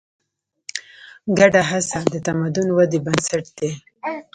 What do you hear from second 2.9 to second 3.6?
بنسټ